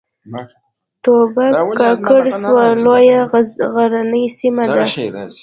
[1.03, 1.45] توبه
[2.07, 3.19] کاکړۍ سوه لویه
[3.73, 4.83] غرنۍ سیمه ده